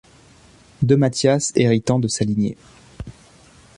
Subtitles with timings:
[0.81, 2.57] De Mathias héritant de sa lignée.